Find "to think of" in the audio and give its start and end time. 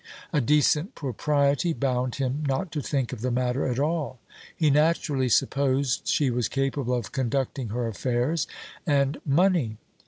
2.71-3.21